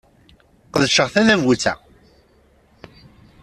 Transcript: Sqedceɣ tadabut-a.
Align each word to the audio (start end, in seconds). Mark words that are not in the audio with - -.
Sqedceɣ 0.67 1.07
tadabut-a. 1.13 1.73